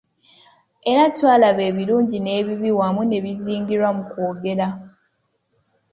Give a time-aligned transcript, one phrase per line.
[0.91, 4.67] Era twalaba ebirungi n'ebibi wamu n'ebizingirwa mu kwogera.